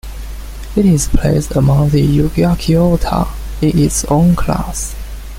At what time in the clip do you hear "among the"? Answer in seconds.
1.55-2.01